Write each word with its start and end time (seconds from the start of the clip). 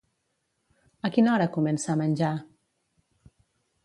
A 1.09 1.11
quina 1.17 1.29
hora 1.33 1.47
comença 1.57 1.93
a 1.95 1.97
menjar? 1.99 2.31